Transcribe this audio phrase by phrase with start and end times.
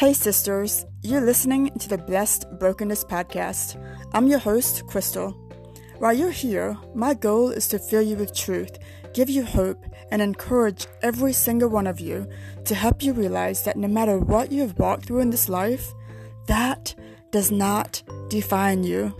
[0.00, 3.76] Hey, sisters, you're listening to the Blessed Brokenness Podcast.
[4.14, 5.32] I'm your host, Crystal.
[5.98, 8.78] While you're here, my goal is to fill you with truth,
[9.12, 12.26] give you hope, and encourage every single one of you
[12.64, 15.92] to help you realize that no matter what you have walked through in this life,
[16.46, 16.94] that
[17.30, 19.14] does not define you.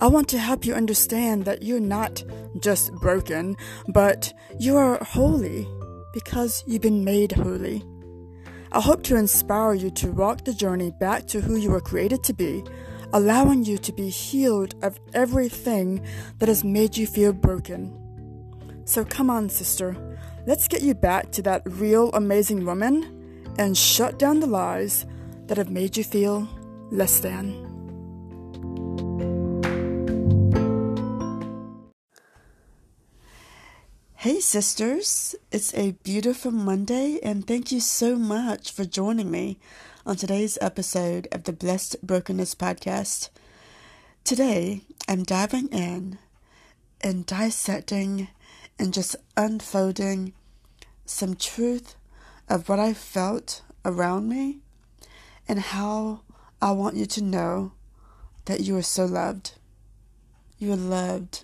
[0.00, 2.24] I want to help you understand that you're not
[2.60, 3.54] just broken,
[3.86, 5.68] but you are holy
[6.12, 7.84] because you've been made holy.
[8.74, 12.24] I hope to inspire you to walk the journey back to who you were created
[12.24, 12.64] to be,
[13.12, 16.02] allowing you to be healed of everything
[16.38, 17.92] that has made you feel broken.
[18.86, 19.94] So come on, sister,
[20.46, 25.04] let's get you back to that real amazing woman and shut down the lies
[25.48, 26.48] that have made you feel
[26.90, 27.71] less than.
[34.22, 39.58] Hey, sisters, it's a beautiful Monday, and thank you so much for joining me
[40.06, 43.30] on today's episode of the Blessed Brokenness Podcast.
[44.22, 46.18] Today, I'm diving in
[47.00, 48.28] and dissecting
[48.78, 50.34] and just unfolding
[51.04, 51.96] some truth
[52.48, 54.60] of what I felt around me
[55.48, 56.20] and how
[56.60, 57.72] I want you to know
[58.44, 59.54] that you are so loved.
[60.58, 61.42] You are loved.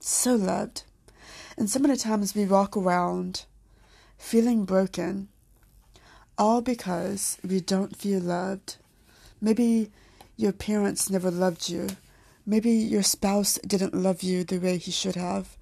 [0.00, 0.82] So loved.
[1.56, 3.44] And so many times we walk around
[4.16, 5.28] feeling broken,
[6.38, 8.76] all because we don't feel loved.
[9.40, 9.90] Maybe
[10.36, 11.88] your parents never loved you.
[12.46, 15.56] Maybe your spouse didn't love you the way he should have.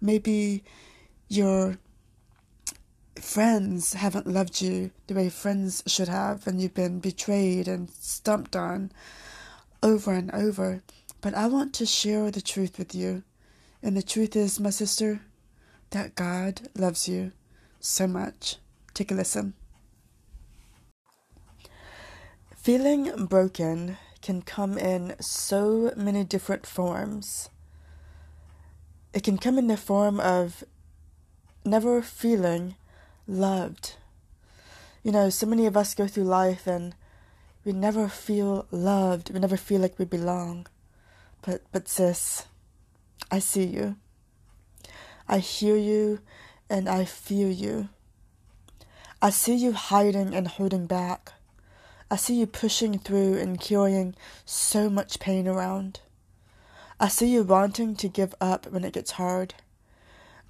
[0.00, 0.64] Maybe
[1.28, 1.78] your
[3.20, 8.56] friends haven't loved you the way friends should have, and you've been betrayed and stumped
[8.56, 8.90] on
[9.82, 10.82] over and over.
[11.20, 13.22] But I want to share the truth with you.
[13.82, 15.20] And the truth is, my sister,
[15.92, 17.32] that God loves you
[17.80, 18.56] so much.
[18.92, 19.54] Take a listen.
[22.56, 27.48] Feeling broken can come in so many different forms.
[29.12, 30.64] It can come in the form of
[31.64, 32.76] never feeling
[33.26, 33.96] loved.
[35.02, 36.94] You know, so many of us go through life and
[37.64, 39.32] we never feel loved.
[39.32, 40.66] We never feel like we belong.
[41.42, 42.46] But but sis,
[43.30, 43.96] I see you.
[45.32, 46.20] I hear you
[46.68, 47.88] and I feel you.
[49.22, 51.32] I see you hiding and holding back.
[52.10, 56.00] I see you pushing through and carrying so much pain around.
[57.00, 59.54] I see you wanting to give up when it gets hard.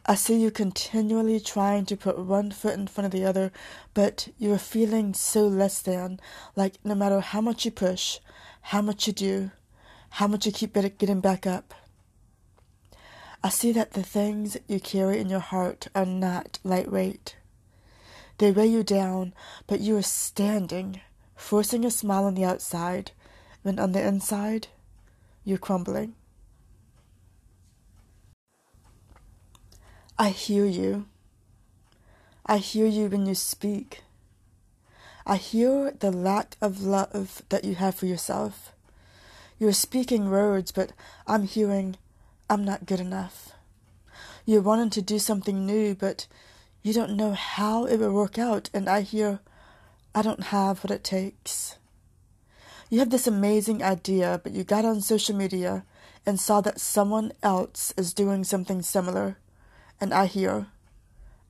[0.05, 3.53] I see you continually trying to put one foot in front of the other,
[3.95, 6.19] but you are feeling so less than,
[6.57, 8.19] like no matter how much you push,
[8.63, 9.53] how much you do,
[10.11, 11.73] how much you keep getting back up,
[13.45, 17.37] I see that the things you carry in your heart are not lightweight.
[18.39, 19.35] They weigh you down,
[19.67, 21.01] but you are standing,
[21.35, 23.11] forcing a smile on the outside,
[23.63, 24.69] when on the inside,
[25.45, 26.15] you're crumbling.
[30.19, 31.07] I hear you.
[32.47, 34.03] I hear you when you speak.
[35.27, 38.73] I hear the lack of love that you have for yourself.
[39.59, 40.93] You're speaking words, but
[41.27, 41.97] I'm hearing
[42.53, 43.53] I'm not good enough.
[44.45, 46.27] You're wanting to do something new, but
[46.83, 49.41] you don't know how it will work out, and I hear,
[50.15, 51.79] I don't have what it takes.
[52.91, 55.87] You have this amazing idea, but you got on social media
[56.27, 59.39] and saw that someone else is doing something similar,
[59.99, 60.67] and I hear,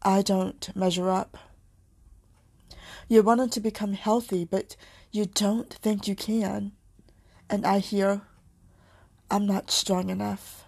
[0.02, 1.36] I don't measure up.
[3.08, 4.76] You wanted to become healthy, but
[5.10, 6.70] you don't think you can,
[7.50, 8.20] and I hear,
[9.32, 10.61] I'm not strong enough.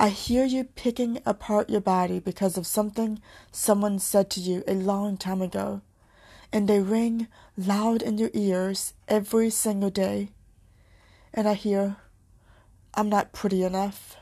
[0.00, 3.20] I hear you picking apart your body because of something
[3.50, 5.80] someone said to you a long time ago,
[6.52, 7.26] and they ring
[7.56, 10.28] loud in your ears every single day.
[11.34, 11.96] And I hear,
[12.94, 14.16] I'm not pretty enough.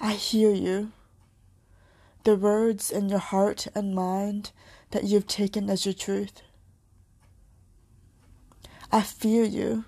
[0.00, 0.90] I hear you.
[2.24, 4.50] The words in your heart and mind
[4.90, 6.42] that you've taken as your truth.
[8.90, 9.84] I fear you.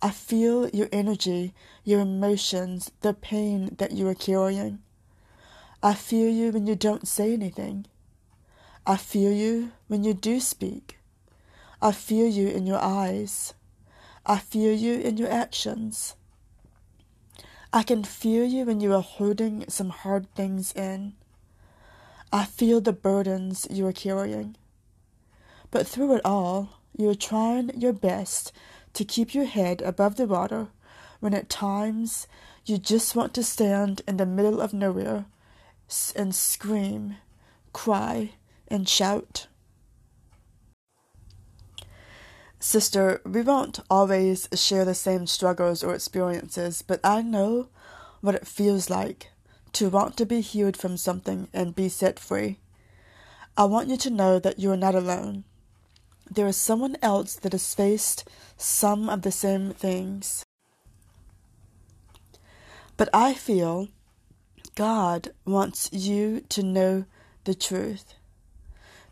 [0.00, 4.78] I feel your energy, your emotions, the pain that you are carrying.
[5.82, 7.86] I feel you when you don't say anything.
[8.86, 10.98] I feel you when you do speak.
[11.82, 13.54] I feel you in your eyes.
[14.24, 16.14] I feel you in your actions.
[17.72, 21.14] I can feel you when you are holding some hard things in.
[22.32, 24.56] I feel the burdens you are carrying.
[25.70, 28.52] But through it all, you are trying your best
[28.98, 30.66] to keep your head above the water
[31.20, 32.26] when at times
[32.66, 35.24] you just want to stand in the middle of nowhere
[36.16, 37.14] and scream,
[37.72, 38.32] cry,
[38.66, 39.46] and shout.
[42.58, 47.68] Sister, we won't always share the same struggles or experiences, but I know
[48.20, 49.28] what it feels like
[49.74, 52.58] to want to be healed from something and be set free.
[53.56, 55.44] I want you to know that you are not alone.
[56.30, 60.44] There is someone else that has faced some of the same things.
[62.96, 63.88] But I feel
[64.74, 67.04] God wants you to know
[67.44, 68.14] the truth.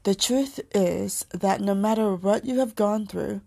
[0.02, 3.40] The truth is that no matter what you have gone through,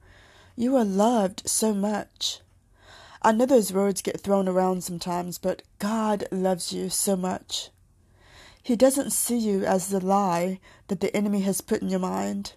[0.56, 2.42] you are loved so much.
[3.22, 7.70] I know those words get thrown around sometimes, but God loves you so much.
[8.62, 12.54] He doesn't see you as the lie that the enemy has put in your mind.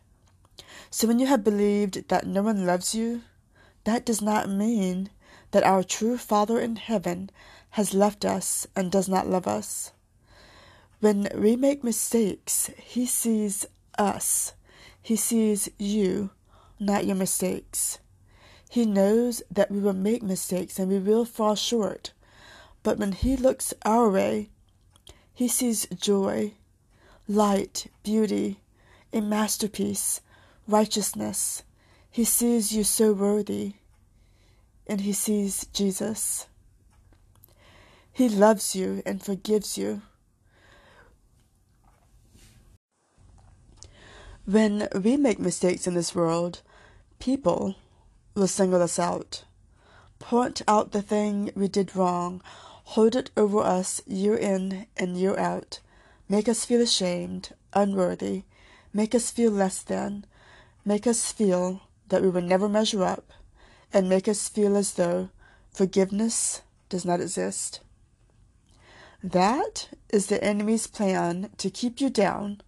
[0.91, 3.23] So when you have believed that no one loves you,
[3.85, 5.11] that does not mean
[5.53, 7.31] that our true Father in heaven
[7.71, 9.93] has left us and does not love us.
[11.01, 13.67] When we make mistakes, He sees
[13.99, 14.53] us.
[15.01, 16.31] He sees you,
[16.79, 17.99] not your mistakes.
[18.71, 22.13] He knows that we will make mistakes and we will fall short.
[22.83, 24.51] But when He looks our way,
[25.35, 26.55] He sees joy,
[27.27, 28.61] light, beauty,
[29.13, 30.21] a masterpiece,
[30.67, 31.63] righteousness.
[32.11, 33.75] He sees you so worthy,
[34.87, 36.47] and He sees Jesus.
[38.13, 40.03] He loves you and forgives you.
[44.45, 46.63] When we make mistakes in this world,
[47.19, 47.77] people
[48.35, 49.45] will single us out,
[50.19, 52.43] point out the thing we did wrong,
[52.85, 55.81] hold it over us year in and year out,
[56.29, 58.43] make us feel ashamed, unworthy,
[58.93, 60.27] make us feel less than,
[60.85, 63.33] make us feel that we will never measure up,
[63.93, 65.31] and make us feel as though
[65.73, 67.81] forgiveness does not exist.
[69.23, 72.61] That is the enemy's plan to keep you down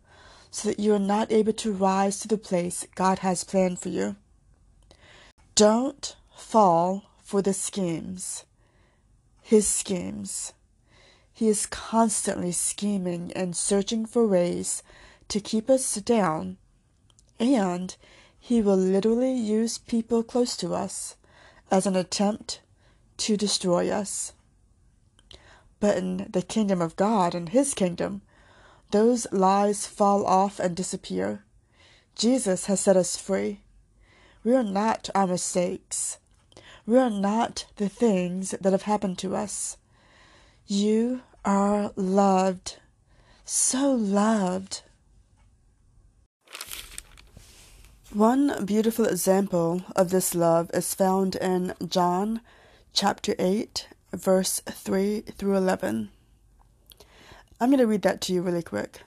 [0.51, 3.89] so that you are not able to rise to the place God has planned for
[3.89, 4.15] you.
[5.57, 8.45] Don't fall for the schemes,
[9.43, 10.53] his schemes.
[11.33, 14.85] He is constantly scheming and searching for ways
[15.29, 16.59] to keep us down,
[17.39, 17.97] and
[18.39, 21.17] he will literally use people close to us
[21.71, 22.61] as an attempt
[23.17, 24.33] to destroy us.
[25.81, 28.23] But in the kingdom of God and his kingdom,
[28.91, 31.45] those lies fall off and disappear.
[32.15, 33.61] Jesus has set us free.
[34.45, 36.19] We are not our mistakes.
[36.87, 39.79] We are not the things that have happened to us.
[40.67, 42.77] You are loved.
[43.45, 44.83] So loved.
[48.15, 52.43] One beautiful example of this love is found in John
[52.93, 56.11] chapter 8, verse 3 through 11.
[57.61, 59.01] I'm going to read that to you really quick.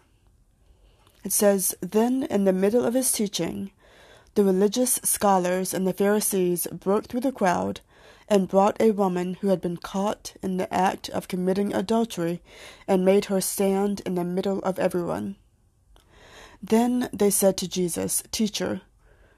[1.24, 3.72] It says, Then, in the middle of his teaching,
[4.36, 7.80] the religious scholars and the Pharisees broke through the crowd
[8.28, 12.42] and brought a woman who had been caught in the act of committing adultery
[12.90, 15.38] and made her stand in the middle of everyone.
[16.62, 18.82] Then they said to Jesus, Teacher,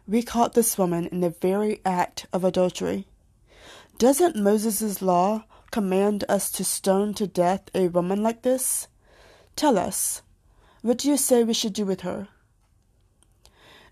[0.09, 3.05] we caught this woman in the very act of adultery.
[3.99, 8.87] Doesn't Moses' law command us to stone to death a woman like this?
[9.55, 10.23] Tell us,
[10.81, 12.27] what do you say we should do with her?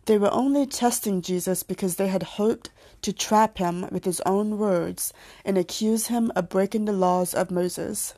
[0.08, 2.72] They were only testing Jesus because they had hoped
[3.04, 5.14] to trap him with his own words
[5.46, 8.16] and accuse him of breaking the laws of Moses.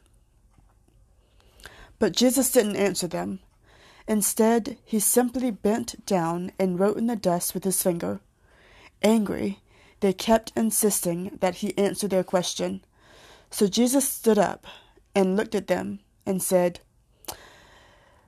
[1.98, 3.40] But Jesus didn't answer them.
[4.10, 8.20] Instead, he simply bent down and wrote in the dust with his finger.
[9.04, 9.60] Angry,
[10.00, 12.84] they kept insisting that he answer their question.
[13.52, 14.66] So Jesus stood up
[15.14, 16.80] and looked at them and said,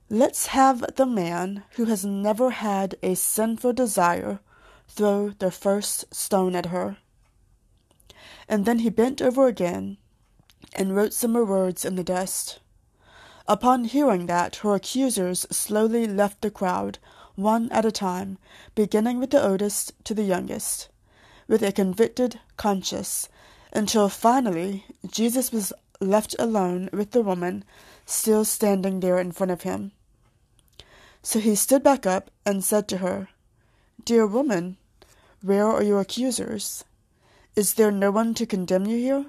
[0.07, 4.39] Let's have the man who has never had a sinful desire
[4.87, 6.97] throw the first stone at her.
[8.47, 9.97] And then he bent over again
[10.73, 12.59] and wrote some more words in the dust.
[13.47, 16.99] Upon hearing that, her accusers slowly left the crowd,
[17.35, 18.37] one at a time,
[18.75, 20.89] beginning with the oldest to the youngest,
[21.47, 23.29] with a convicted conscience,
[23.73, 27.63] until finally Jesus was left alone with the woman
[28.05, 29.91] still standing there in front of him.
[31.23, 33.29] So he stood back up and said to her,
[34.03, 34.77] Dear woman,
[35.41, 36.83] where are your accusers?
[37.55, 39.25] Is there no one to condemn you here?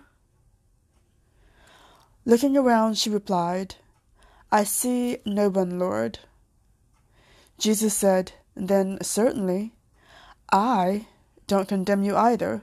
[2.24, 3.74] Looking around, she replied,
[4.52, 6.20] I see no one, Lord.
[7.58, 9.72] Jesus said, Then certainly,
[10.52, 11.06] I
[11.48, 12.62] don't condemn you either.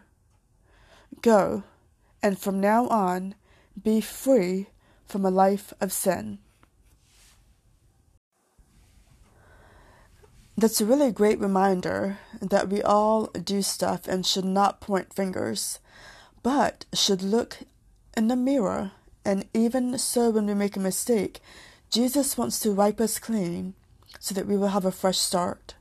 [1.22, 1.64] Go,
[2.24, 3.36] and from now on,
[3.82, 4.68] be free
[5.06, 6.40] from a life of sin.
[10.60, 15.80] that's a really great reminder that we all do stuff and should not point fingers,
[16.44, 17.60] but should look
[18.18, 18.92] in the mirror.
[19.24, 21.42] And even so, when we make a mistake,
[21.90, 23.74] Jesus wants to wipe us clean
[24.20, 25.76] so that we will have a fresh start.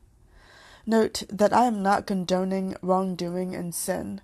[0.87, 4.23] Note that I am not condoning wrongdoing and sin.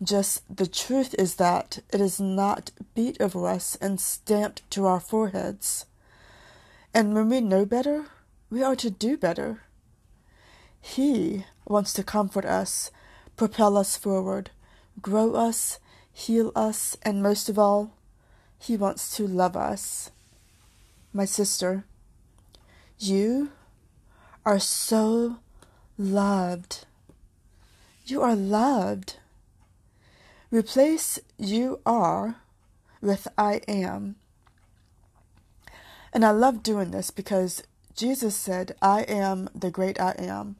[0.00, 5.00] Just the truth is that it is not beat over us and stamped to our
[5.00, 5.86] foreheads.
[6.94, 8.06] And when we know better,
[8.48, 9.62] we are to do better.
[10.80, 12.92] He wants to comfort us,
[13.36, 14.50] propel us forward,
[15.02, 15.80] grow us,
[16.12, 17.94] heal us, and most of all,
[18.58, 20.10] He wants to love us.
[21.16, 21.86] My sister,
[22.98, 23.52] you
[24.44, 25.38] are so
[25.96, 26.84] loved.
[28.04, 29.16] You are loved.
[30.50, 32.36] Replace you are
[33.00, 34.16] with I am.
[36.12, 37.62] And I love doing this because
[37.94, 40.56] Jesus said, I am the great I am.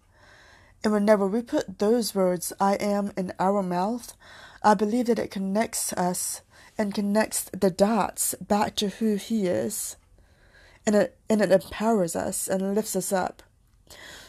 [0.83, 4.15] And whenever we put those words, I am, in our mouth,
[4.63, 6.41] I believe that it connects us
[6.79, 9.97] and connects the dots back to who He is.
[10.87, 13.43] And it, and it empowers us and lifts us up.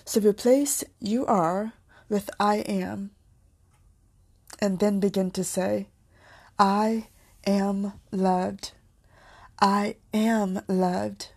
[0.06, 1.74] So replace you are
[2.10, 3.12] with I am.
[4.60, 5.88] And then begin to say,
[6.58, 7.08] I
[7.46, 8.72] am loved.
[9.62, 11.30] I am loved.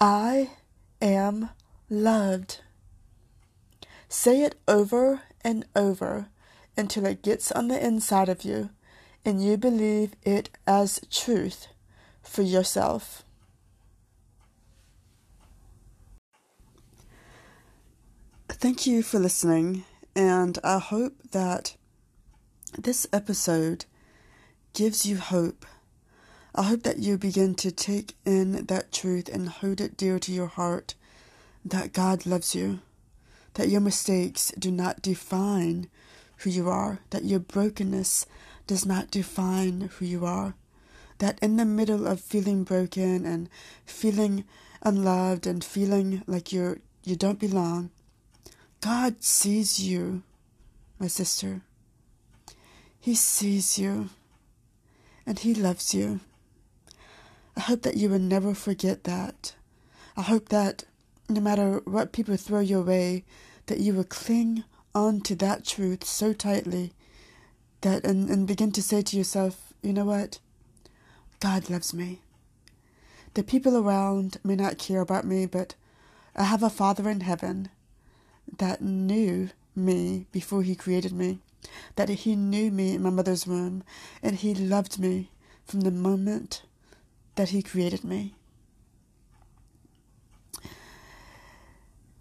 [0.00, 0.50] I
[1.00, 1.50] am
[1.88, 2.60] loved.
[4.08, 6.28] Say it over and over
[6.76, 8.70] until it gets on the inside of you
[9.24, 11.66] and you believe it as truth
[12.22, 13.24] for yourself.
[18.58, 19.84] Thank you for listening,
[20.14, 21.76] and I hope that
[22.78, 23.84] this episode
[24.72, 25.66] gives you hope.
[26.54, 30.32] I hope that you begin to take in that truth and hold it dear to
[30.32, 30.94] your heart
[31.64, 32.80] that God loves you
[33.56, 35.88] that your mistakes do not define
[36.38, 38.26] who you are, that your brokenness
[38.66, 40.54] does not define who you are,
[41.18, 43.48] that in the middle of feeling broken and
[43.86, 44.44] feeling
[44.82, 47.90] unloved and feeling like you're you don't belong,
[48.86, 50.22] God sees you,
[51.00, 51.62] my sister.
[53.00, 54.10] He sees you
[55.26, 56.20] and he loves you.
[57.56, 59.56] I hope that you will never forget that.
[60.16, 60.84] I hope that
[61.28, 63.24] no matter what people throw your way,
[63.66, 64.62] that you will cling
[64.94, 66.92] on to that truth so tightly
[67.80, 70.38] that and, and begin to say to yourself, you know what?
[71.40, 72.20] God loves me.
[73.34, 75.74] The people around may not care about me, but
[76.36, 77.70] I have a Father in heaven
[78.58, 81.38] that knew me before he created me,
[81.96, 83.82] that he knew me in my mother's womb,
[84.22, 85.30] and he loved me
[85.64, 86.62] from the moment
[87.34, 88.34] that he created me.